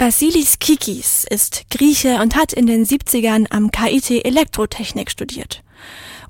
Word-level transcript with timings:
Vasilis 0.00 0.58
Kikis 0.58 1.26
ist 1.28 1.66
Grieche 1.68 2.22
und 2.22 2.34
hat 2.34 2.54
in 2.54 2.66
den 2.66 2.86
70ern 2.86 3.44
am 3.50 3.70
KIT 3.70 4.24
Elektrotechnik 4.24 5.10
studiert. 5.10 5.62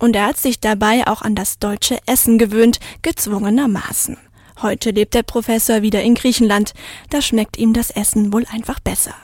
Und 0.00 0.16
er 0.16 0.26
hat 0.26 0.38
sich 0.38 0.58
dabei 0.58 1.06
auch 1.06 1.22
an 1.22 1.36
das 1.36 1.60
deutsche 1.60 2.00
Essen 2.04 2.36
gewöhnt, 2.36 2.80
gezwungenermaßen. 3.02 4.16
Heute 4.60 4.90
lebt 4.90 5.14
der 5.14 5.22
Professor 5.22 5.82
wieder 5.82 6.02
in 6.02 6.16
Griechenland, 6.16 6.74
da 7.10 7.22
schmeckt 7.22 7.58
ihm 7.58 7.72
das 7.72 7.92
Essen 7.92 8.32
wohl 8.32 8.44
einfach 8.50 8.80
besser. 8.80 9.14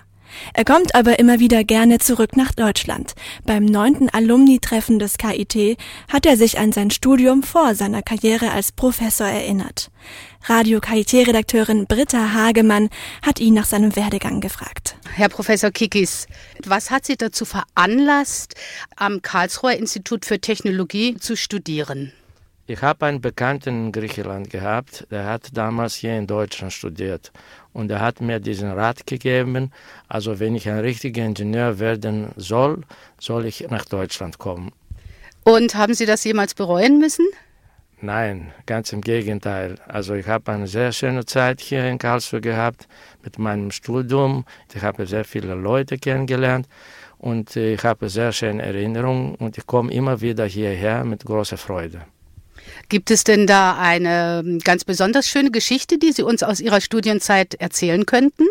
Er 0.55 0.65
kommt 0.65 0.95
aber 0.95 1.19
immer 1.19 1.41
wieder 1.41 1.65
gerne 1.65 1.99
zurück 1.99 2.37
nach 2.37 2.53
Deutschland. 2.53 3.15
Beim 3.45 3.65
neunten 3.65 4.09
Alumni-Treffen 4.09 4.99
des 4.99 5.19
KIT 5.19 5.79
hat 6.13 6.27
er 6.27 6.37
sich 6.37 6.59
an 6.59 6.73
sein 6.73 6.91
Studium 6.91 7.43
vor 7.43 7.75
seiner 7.75 8.03
Karriere 8.03 8.51
als 8.51 8.73
Professor 8.73 9.27
erinnert. 9.27 9.91
Radio 10.45 10.81
KIT-Redakteurin 10.81 11.87
Britta 11.87 12.33
Hagemann 12.33 12.89
hat 13.23 13.41
ihn 13.41 13.55
nach 13.55 13.65
seinem 13.67 13.97
Werdegang 13.97 14.41
gefragt. 14.41 14.97
Herr 15.15 15.29
Professor 15.29 15.71
Kikis, 15.71 16.27
was 16.65 16.91
hat 16.91 17.07
Sie 17.07 17.17
dazu 17.17 17.45
veranlasst, 17.45 18.55
am 18.97 19.23
Karlsruher 19.23 19.77
Institut 19.77 20.25
für 20.25 20.41
Technologie 20.41 21.17
zu 21.17 21.37
studieren? 21.37 22.13
Ich 22.69 22.83
habe 22.83 23.07
einen 23.07 23.21
Bekannten 23.21 23.87
in 23.87 23.93
Griechenland 23.93 24.51
gehabt, 24.51 25.07
der 25.13 25.25
hat 25.25 25.51
damals 25.53 25.95
hier 25.95 26.19
in 26.19 26.27
Deutschland 26.27 26.73
studiert 26.73 27.31
und 27.73 27.93
er 27.93 28.01
hat 28.01 28.21
mir 28.21 28.41
diesen 28.41 28.73
Rat 28.73 29.07
gegeben, 29.07 29.71
also 30.09 30.41
wenn 30.41 30.57
ich 30.57 30.69
ein 30.69 30.81
richtiger 30.81 31.25
Ingenieur 31.25 31.79
werden 31.79 32.33
soll, 32.37 32.83
soll 33.21 33.47
ich 33.47 33.69
nach 33.71 33.85
Deutschland 33.85 34.39
kommen. 34.39 34.73
Und 35.45 35.77
haben 35.77 35.95
Sie 35.95 36.07
das 36.07 36.25
jemals 36.25 36.55
bereuen 36.55 36.99
müssen? 36.99 37.27
Nein, 38.01 38.53
ganz 38.67 38.93
im 38.93 39.01
Gegenteil. 39.01 39.77
Also 39.87 40.15
ich 40.15 40.27
habe 40.27 40.51
eine 40.51 40.67
sehr 40.67 40.91
schöne 40.91 41.25
Zeit 41.25 41.61
hier 41.61 41.87
in 41.87 41.99
Karlsruhe 41.99 42.41
gehabt 42.41 42.89
mit 43.23 43.39
meinem 43.39 43.71
Studium. 43.71 44.45
Ich 44.75 44.83
habe 44.83 45.07
sehr 45.07 45.25
viele 45.25 45.55
Leute 45.55 45.99
kennengelernt 45.99 46.67
und 47.19 47.55
ich 47.55 47.85
habe 47.85 48.09
sehr 48.09 48.33
schöne 48.33 48.63
Erinnerungen 48.63 49.37
und 49.37 49.57
ich 49.57 49.67
komme 49.67 49.93
immer 49.93 50.21
wieder 50.21 50.47
hierher 50.47 51.05
mit 51.05 51.25
großer 51.25 51.59
Freude. 51.59 52.03
Gibt 52.89 53.11
es 53.11 53.25
denn 53.25 53.47
da 53.47 53.79
eine 53.79 54.59
ganz 54.65 54.85
besonders 54.85 55.29
schöne 55.29 55.51
Geschichte, 55.51 55.99
die 55.99 56.13
Sie 56.13 56.23
uns 56.23 56.43
aus 56.43 56.61
Ihrer 56.61 56.81
Studienzeit 56.81 57.55
erzählen 57.55 58.07
könnten? 58.07 58.45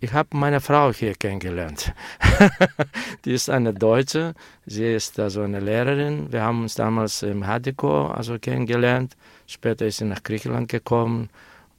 Ich 0.00 0.12
habe 0.12 0.36
meine 0.36 0.60
Frau 0.60 0.92
hier 0.92 1.14
kennengelernt. 1.14 1.92
die 3.24 3.32
ist 3.32 3.50
eine 3.50 3.74
Deutsche. 3.74 4.34
Sie 4.64 4.94
ist 4.94 5.18
also 5.18 5.42
eine 5.42 5.58
Lehrerin. 5.58 6.30
Wir 6.30 6.42
haben 6.42 6.62
uns 6.62 6.76
damals 6.76 7.24
im 7.24 7.48
Hadiko 7.48 8.06
also 8.06 8.38
kennengelernt. 8.38 9.16
Später 9.48 9.86
ist 9.86 9.96
sie 9.96 10.04
nach 10.04 10.22
Griechenland 10.22 10.68
gekommen 10.68 11.30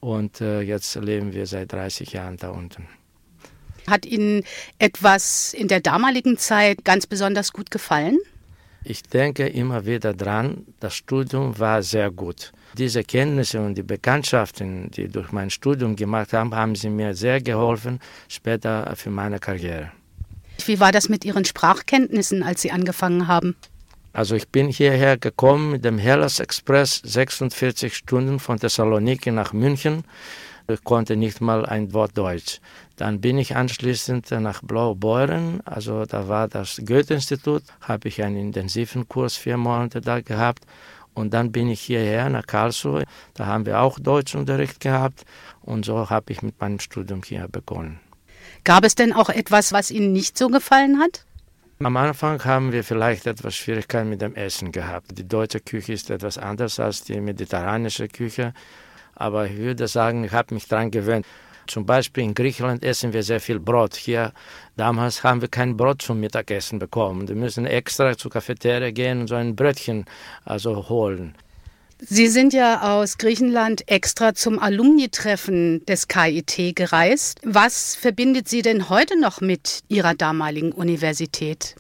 und 0.01 0.41
äh, 0.41 0.59
jetzt 0.59 0.95
leben 0.95 1.33
wir 1.33 1.45
seit 1.45 1.71
30 1.71 2.11
Jahren 2.11 2.35
da 2.35 2.49
unten. 2.49 2.87
Hat 3.87 4.05
Ihnen 4.05 4.43
etwas 4.79 5.53
in 5.53 5.69
der 5.69 5.79
damaligen 5.79 6.37
Zeit 6.37 6.83
ganz 6.83 7.07
besonders 7.07 7.53
gut 7.53 7.71
gefallen? 7.71 8.17
Ich 8.89 9.03
denke 9.03 9.47
immer 9.47 9.85
wieder 9.85 10.15
dran, 10.15 10.65
das 10.79 10.95
Studium 10.95 11.59
war 11.59 11.83
sehr 11.83 12.09
gut. 12.09 12.51
Diese 12.75 13.03
Kenntnisse 13.03 13.61
und 13.61 13.75
die 13.75 13.83
Bekanntschaften, 13.83 14.89
die 14.89 15.03
ich 15.03 15.11
durch 15.11 15.31
mein 15.31 15.51
Studium 15.51 15.95
gemacht 15.95 16.33
habe, 16.33 16.55
haben 16.55 16.73
sie 16.73 16.89
mir 16.89 17.13
sehr 17.13 17.39
geholfen 17.39 17.99
später 18.27 18.91
für 18.95 19.11
meine 19.11 19.37
Karriere. 19.37 19.91
Wie 20.65 20.79
war 20.79 20.91
das 20.91 21.07
mit 21.07 21.23
Ihren 21.23 21.45
Sprachkenntnissen, 21.45 22.41
als 22.41 22.63
Sie 22.63 22.71
angefangen 22.71 23.27
haben? 23.27 23.55
Also 24.11 24.33
ich 24.33 24.47
bin 24.47 24.69
hierher 24.69 25.17
gekommen 25.17 25.69
mit 25.69 25.85
dem 25.85 25.99
Hellas 25.99 26.39
Express 26.39 26.99
46 27.05 27.95
Stunden 27.95 28.39
von 28.39 28.57
Thessaloniki 28.59 29.29
nach 29.29 29.53
München. 29.53 30.03
Ich 30.67 30.83
konnte 30.83 31.15
nicht 31.15 31.41
mal 31.41 31.63
ein 31.63 31.93
Wort 31.93 32.17
Deutsch. 32.17 32.59
Dann 32.99 33.21
bin 33.21 33.37
ich 33.37 33.55
anschließend 33.55 34.29
nach 34.31 34.61
Blaubeuren, 34.61 35.61
also 35.63 36.03
da 36.03 36.27
war 36.27 36.49
das 36.49 36.81
Goethe-Institut, 36.85 37.63
habe 37.79 38.09
ich 38.09 38.21
einen 38.21 38.35
intensiven 38.35 39.07
Kurs, 39.07 39.37
vier 39.37 39.55
Monate 39.55 40.01
da 40.01 40.19
gehabt. 40.19 40.65
Und 41.13 41.33
dann 41.33 41.53
bin 41.53 41.69
ich 41.69 41.79
hierher 41.79 42.29
nach 42.29 42.45
Karlsruhe, 42.45 43.05
da 43.35 43.45
haben 43.45 43.65
wir 43.65 43.79
auch 43.79 43.99
Deutschunterricht 43.99 44.81
gehabt 44.81 45.23
und 45.61 45.85
so 45.85 46.09
habe 46.09 46.33
ich 46.33 46.41
mit 46.41 46.59
meinem 46.59 46.81
Studium 46.81 47.21
hier 47.23 47.47
begonnen. 47.47 48.01
Gab 48.65 48.83
es 48.83 48.95
denn 48.95 49.13
auch 49.13 49.29
etwas, 49.29 49.71
was 49.71 49.91
Ihnen 49.91 50.11
nicht 50.11 50.37
so 50.37 50.49
gefallen 50.49 50.99
hat? 50.99 51.25
Am 51.81 51.95
Anfang 51.95 52.43
haben 52.43 52.73
wir 52.73 52.83
vielleicht 52.83 53.27
etwas 53.27 53.55
Schwierigkeiten 53.55 54.09
mit 54.09 54.21
dem 54.21 54.35
Essen 54.35 54.73
gehabt. 54.73 55.17
Die 55.17 55.25
deutsche 55.25 55.61
Küche 55.61 55.93
ist 55.93 56.09
etwas 56.09 56.37
anders 56.37 56.81
als 56.81 57.05
die 57.05 57.21
mediterranische 57.21 58.09
Küche. 58.09 58.53
Aber 59.15 59.47
ich 59.47 59.55
würde 59.55 59.87
sagen, 59.87 60.25
ich 60.25 60.33
habe 60.33 60.53
mich 60.53 60.67
daran 60.67 60.91
gewöhnt. 60.91 61.25
Zum 61.69 61.85
Beispiel 61.85 62.23
in 62.23 62.33
Griechenland 62.33 62.83
essen 62.83 63.13
wir 63.13 63.21
sehr 63.21 63.39
viel 63.39 63.59
Brot. 63.59 63.95
Hier 63.95 64.33
damals 64.75 65.23
haben 65.23 65.41
wir 65.41 65.49
kein 65.49 65.77
Brot 65.77 66.01
zum 66.01 66.19
Mittagessen 66.19 66.79
bekommen. 66.79 67.27
Wir 67.27 67.35
müssen 67.35 67.67
extra 67.67 68.17
zur 68.17 68.31
Cafeteria 68.31 68.89
gehen 68.89 69.21
und 69.21 69.27
so 69.27 69.35
ein 69.35 69.55
Brötchen 69.55 70.05
also 70.45 70.89
holen. 70.89 71.35
Sie 71.99 72.27
sind 72.27 72.53
ja 72.53 72.97
aus 72.97 73.17
Griechenland 73.17 73.87
extra 73.87 74.33
zum 74.33 74.57
Alumni-Treffen 74.57 75.85
des 75.85 76.07
KIT 76.07 76.75
gereist. 76.75 77.39
Was 77.43 77.95
verbindet 77.95 78.47
Sie 78.47 78.63
denn 78.63 78.89
heute 78.89 79.19
noch 79.19 79.41
mit 79.41 79.81
Ihrer 79.89 80.15
damaligen 80.15 80.71
Universität? 80.71 81.75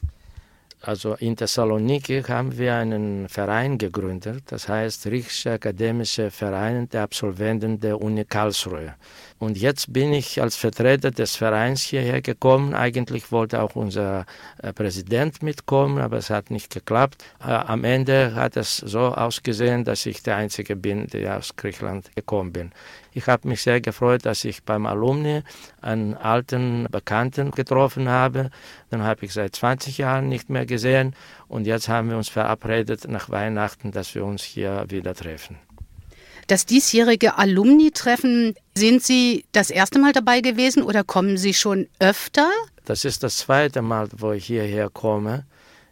Also 0.81 1.15
in 1.15 1.35
Thessaloniki 1.35 2.23
haben 2.23 2.57
wir 2.57 2.75
einen 2.75 3.27
Verein 3.27 3.77
gegründet, 3.77 4.43
das 4.47 4.69
heißt 4.69 5.03
Griechische 5.03 5.51
Akademische 5.51 6.31
Verein 6.31 6.87
der 6.87 7.03
Absolventen 7.03 7.81
der 7.81 7.99
Uni 7.99 8.23
Karlsruhe. 8.23 8.95
Und 9.39 9.57
jetzt 9.57 9.91
bin 9.91 10.13
ich 10.13 10.41
als 10.41 10.55
Vertreter 10.55 11.11
des 11.11 11.35
Vereins 11.35 11.81
hierher 11.81 12.21
gekommen. 12.21 12.73
Eigentlich 12.73 13.31
wollte 13.31 13.61
auch 13.61 13.75
unser 13.75 14.25
äh, 14.61 14.73
Präsident 14.73 15.41
mitkommen, 15.41 15.99
aber 15.99 16.17
es 16.17 16.29
hat 16.29 16.51
nicht 16.51 16.73
geklappt. 16.73 17.23
Äh, 17.41 17.51
am 17.51 17.85
Ende 17.85 18.35
hat 18.35 18.57
es 18.57 18.77
so 18.77 18.99
ausgesehen, 18.99 19.85
dass 19.85 20.05
ich 20.05 20.23
der 20.23 20.35
Einzige 20.35 20.75
bin, 20.75 21.07
der 21.07 21.37
aus 21.37 21.55
Griechenland 21.55 22.13
gekommen 22.15 22.51
bin. 22.51 22.71
Ich 23.13 23.27
habe 23.27 23.47
mich 23.47 23.61
sehr 23.61 23.81
gefreut, 23.81 24.25
dass 24.25 24.43
ich 24.45 24.63
beim 24.63 24.85
Alumni 24.85 25.41
einen 25.81 26.15
alten 26.15 26.87
Bekannten 26.91 27.51
getroffen 27.51 28.09
habe. 28.09 28.51
Den 28.91 29.03
habe 29.03 29.25
ich 29.25 29.33
seit 29.33 29.55
20 29.55 29.97
Jahren 29.97 30.29
nicht 30.29 30.49
mehr 30.49 30.65
gesehen. 30.69 31.13
Und 31.49 31.67
jetzt 31.67 31.89
haben 31.89 32.09
wir 32.09 32.15
uns 32.15 32.29
verabredet 32.29 33.05
nach 33.09 33.29
Weihnachten, 33.29 33.91
dass 33.91 34.15
wir 34.15 34.23
uns 34.23 34.41
hier 34.43 34.85
wieder 34.87 35.13
treffen. 35.13 35.57
Das 36.47 36.65
diesjährige 36.65 37.37
Alumni-Treffen, 37.37 38.55
sind 38.73 39.03
Sie 39.03 39.45
das 39.51 39.69
erste 39.69 39.99
Mal 39.99 40.13
dabei 40.13 40.39
gewesen 40.41 40.81
oder 40.81 41.03
kommen 41.03 41.37
Sie 41.37 41.53
schon 41.53 41.87
öfter? 41.99 42.49
Das 42.85 43.05
ist 43.05 43.21
das 43.21 43.37
zweite 43.37 43.81
Mal, 43.81 44.07
wo 44.17 44.31
ich 44.31 44.45
hierher 44.45 44.89
komme. 44.89 45.45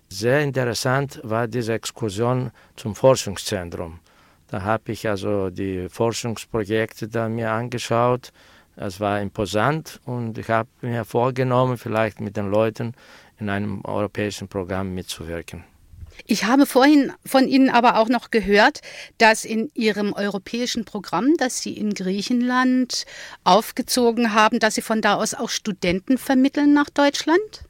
Sehr 0.09 0.41
interessant 0.41 1.19
war 1.23 1.47
diese 1.47 1.73
Exkursion 1.73 2.51
zum 2.75 2.95
Forschungszentrum. 2.95 3.99
Da 4.47 4.63
habe 4.63 4.93
ich 4.93 5.07
also 5.07 5.49
die 5.49 5.89
Forschungsprojekte 5.89 7.07
da 7.07 7.27
mir 7.27 7.51
angeschaut. 7.51 8.31
Es 8.77 8.99
war 8.99 9.19
imposant 9.21 9.99
und 10.05 10.37
ich 10.37 10.49
habe 10.49 10.69
mir 10.81 11.03
vorgenommen, 11.03 11.77
vielleicht 11.77 12.21
mit 12.21 12.37
den 12.37 12.49
Leuten 12.49 12.93
in 13.39 13.49
einem 13.49 13.81
europäischen 13.83 14.47
Programm 14.47 14.93
mitzuwirken. 14.93 15.63
Ich 16.25 16.45
habe 16.45 16.65
vorhin 16.65 17.13
von 17.25 17.47
Ihnen 17.47 17.69
aber 17.69 17.99
auch 17.99 18.09
noch 18.09 18.31
gehört, 18.31 18.81
dass 19.17 19.45
in 19.45 19.69
Ihrem 19.75 20.13
europäischen 20.13 20.83
Programm, 20.83 21.35
das 21.37 21.61
Sie 21.61 21.77
in 21.77 21.93
Griechenland 21.93 23.05
aufgezogen 23.43 24.33
haben, 24.33 24.59
dass 24.59 24.75
Sie 24.75 24.81
von 24.81 25.01
da 25.01 25.15
aus 25.15 25.33
auch 25.33 25.49
Studenten 25.49 26.17
vermitteln 26.17 26.73
nach 26.73 26.89
Deutschland? 26.89 27.63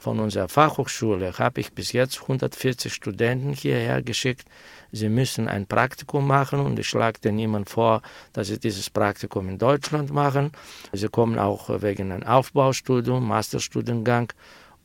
Von 0.00 0.18
unserer 0.18 0.48
Fachhochschule 0.48 1.38
habe 1.38 1.60
ich 1.60 1.74
bis 1.74 1.92
jetzt 1.92 2.22
140 2.22 2.92
Studenten 2.92 3.52
hierher 3.52 4.00
geschickt. 4.00 4.46
Sie 4.92 5.10
müssen 5.10 5.46
ein 5.46 5.66
Praktikum 5.66 6.26
machen 6.26 6.60
und 6.60 6.78
ich 6.78 6.88
schlage 6.88 7.20
denen 7.20 7.36
niemand 7.36 7.68
vor, 7.68 8.00
dass 8.32 8.48
sie 8.48 8.58
dieses 8.58 8.88
Praktikum 8.88 9.48
in 9.50 9.58
Deutschland 9.58 10.10
machen. 10.10 10.52
Sie 10.92 11.08
kommen 11.08 11.38
auch 11.38 11.82
wegen 11.82 12.12
einem 12.12 12.22
Aufbaustudium, 12.22 13.28
Masterstudiengang 13.28 14.32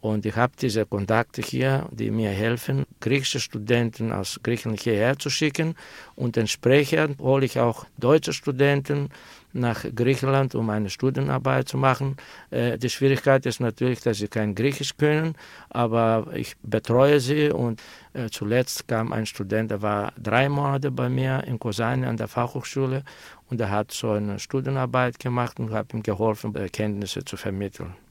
und 0.06 0.24
ich 0.24 0.36
habe 0.36 0.54
diese 0.62 0.86
Kontakte 0.86 1.42
hier, 1.42 1.88
die 1.92 2.12
mir 2.12 2.30
helfen, 2.30 2.86
griechische 3.00 3.40
Studenten 3.40 4.12
aus 4.12 4.40
Griechenland 4.44 4.82
hierher 4.82 5.18
zu 5.18 5.32
schicken. 5.32 5.74
Und 6.16 6.38
entsprechend 6.38 7.20
hole 7.20 7.44
ich 7.44 7.60
auch 7.60 7.88
deutsche 7.98 8.32
Studenten 8.32 9.10
nach 9.52 9.84
Griechenland, 9.96 10.54
um 10.54 10.70
eine 10.70 10.92
Studienarbeit 10.92 11.70
zu 11.70 11.80
machen. 11.80 12.18
Äh, 12.52 12.78
die 12.78 12.92
Schwierigkeit 12.92 13.48
ist 13.48 13.60
natürlich, 13.60 14.02
dass 14.02 14.18
sie 14.18 14.28
kein 14.28 14.54
Griechisch 14.54 14.96
können, 14.96 15.34
aber 15.70 16.28
ich 16.36 16.56
betreue 16.62 17.20
sie 17.20 17.50
und 17.50 17.82
äh, 18.14 18.30
zuletzt 18.30 18.88
kam 18.88 19.12
ein 19.12 19.26
Student, 19.26 19.72
der 19.72 19.82
war 19.82 20.14
drei 20.22 20.50
Monate 20.50 20.92
bei 20.92 21.10
mir 21.10 21.44
in 21.48 21.58
Kosani 21.58 22.06
an 22.06 22.18
der 22.18 22.28
Fachhochschule 22.28 23.04
und 23.50 23.60
er 23.60 23.72
hat 23.72 23.92
so 23.92 24.12
eine 24.12 24.38
Studienarbeit 24.38 25.18
gemacht 25.18 25.60
und 25.60 25.74
habe 25.74 25.98
ihm 25.98 26.04
geholfen, 26.04 26.54
Kenntnisse 26.72 27.26
zu 27.26 27.38
vermitteln. 27.38 28.05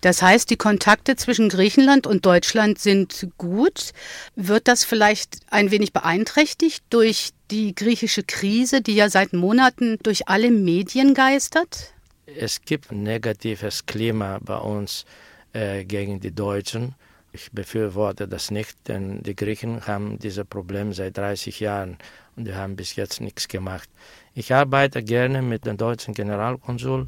Das 0.00 0.22
heißt, 0.22 0.50
die 0.50 0.56
Kontakte 0.56 1.16
zwischen 1.16 1.48
Griechenland 1.48 2.06
und 2.06 2.26
Deutschland 2.26 2.78
sind 2.78 3.28
gut. 3.38 3.92
Wird 4.34 4.68
das 4.68 4.84
vielleicht 4.84 5.38
ein 5.50 5.70
wenig 5.70 5.92
beeinträchtigt 5.92 6.84
durch 6.90 7.30
die 7.50 7.74
griechische 7.74 8.22
Krise, 8.22 8.80
die 8.80 8.94
ja 8.94 9.08
seit 9.08 9.32
Monaten 9.32 9.98
durch 10.02 10.28
alle 10.28 10.50
Medien 10.50 11.14
geistert? 11.14 11.92
Es 12.26 12.60
gibt 12.62 12.90
ein 12.90 13.02
negatives 13.02 13.86
Klima 13.86 14.38
bei 14.42 14.56
uns 14.56 15.04
äh, 15.52 15.84
gegen 15.84 16.20
die 16.20 16.32
Deutschen. 16.32 16.94
Ich 17.32 17.52
befürworte 17.52 18.26
das 18.26 18.50
nicht, 18.50 18.88
denn 18.88 19.22
die 19.22 19.36
Griechen 19.36 19.86
haben 19.86 20.18
dieses 20.18 20.46
Problem 20.46 20.92
seit 20.92 21.18
30 21.18 21.60
Jahren 21.60 21.98
und 22.34 22.46
die 22.46 22.54
haben 22.54 22.76
bis 22.76 22.96
jetzt 22.96 23.20
nichts 23.20 23.46
gemacht. 23.46 23.88
Ich 24.34 24.52
arbeite 24.52 25.02
gerne 25.02 25.42
mit 25.42 25.66
dem 25.66 25.76
deutschen 25.76 26.14
Generalkonsul 26.14 27.06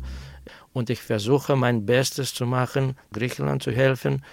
und 0.72 0.90
ich 0.90 1.00
versuche 1.00 1.56
mein 1.56 1.86
Bestes 1.86 2.34
zu 2.34 2.46
machen, 2.46 2.96
Griechenland 3.12 3.62
zu 3.62 3.70
helfen. 3.70 4.24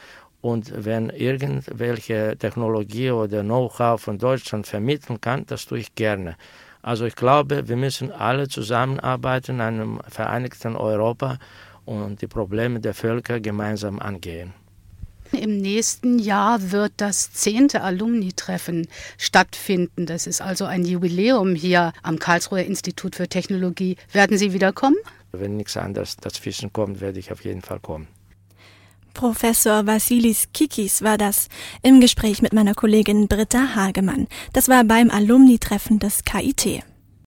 Und 0.42 0.72
wenn 0.86 1.10
irgendwelche 1.10 2.38
Technologie 2.38 3.12
oder 3.12 3.42
Know-how 3.42 4.00
von 4.00 4.18
Deutschland 4.20 4.68
vermitteln 4.68 5.20
kann, 5.20 5.46
das 5.48 5.66
tue 5.66 5.80
ich 5.80 5.96
gerne. 5.96 6.36
Also 6.84 7.06
ich 7.06 7.16
glaube, 7.16 7.68
wir 7.68 7.78
müssen 7.78 8.12
alle 8.12 8.48
zusammenarbeiten 8.48 9.56
in 9.56 9.62
einem 9.62 10.00
vereinigten 10.08 10.76
Europa 10.76 11.40
und 11.86 12.22
die 12.22 12.28
Probleme 12.28 12.80
der 12.80 12.94
Völker 12.94 13.40
gemeinsam 13.40 14.00
angehen. 14.00 14.54
Im 15.32 15.58
nächsten 15.58 16.20
Jahr 16.20 16.72
wird 16.72 16.94
das 16.98 17.32
zehnte 17.32 17.82
Alumni-Treffen 17.82 18.88
stattfinden. 19.18 20.06
Das 20.06 20.28
ist 20.28 20.42
also 20.42 20.66
ein 20.66 20.86
Jubiläum 20.86 21.56
hier 21.56 21.92
am 22.04 22.20
Karlsruher 22.20 22.64
Institut 22.64 23.16
für 23.16 23.28
Technologie. 23.28 23.98
Werden 24.12 24.38
Sie 24.38 24.54
wiederkommen? 24.54 24.98
Wenn 25.40 25.58
nichts 25.58 25.78
anderes 25.78 26.18
dazwischen 26.18 26.72
kommt, 26.74 27.02
werde 27.02 27.20
ich 27.20 27.32
auf 27.32 27.44
jeden 27.44 27.62
Fall 27.62 27.80
kommen. 27.80 28.08
Professor 29.14 29.88
Vassilis 29.88 30.50
Kikis 30.54 31.02
war 31.02 31.18
das 31.18 31.48
im 31.82 32.02
Gespräch 32.02 32.42
mit 32.42 32.52
meiner 32.54 32.74
Kollegin 32.74 33.28
Britta 33.30 33.74
Hagemann. 33.74 34.28
Das 34.52 34.68
war 34.68 34.84
beim 34.84 35.10
Alumni-Treffen 35.10 36.00
des 36.00 36.24
KIT. 36.26 36.84